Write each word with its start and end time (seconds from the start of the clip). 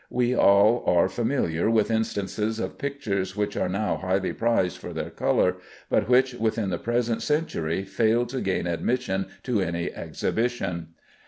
We 0.09 0.35
all 0.35 0.83
are 0.87 1.07
familiar 1.07 1.69
with 1.69 1.91
instances 1.91 2.57
of 2.59 2.79
pictures 2.79 3.35
which 3.35 3.55
are 3.55 3.69
now 3.69 3.97
highly 3.97 4.33
prized 4.33 4.79
for 4.79 4.93
their 4.93 5.11
color, 5.11 5.57
but 5.91 6.09
which 6.09 6.33
within 6.33 6.71
the 6.71 6.79
present 6.79 7.21
century 7.21 7.83
failed 7.83 8.29
to 8.29 8.41
gain 8.41 8.65
admission 8.65 9.27
to 9.43 9.61
any 9.61 9.93
exhibition. 9.93 10.95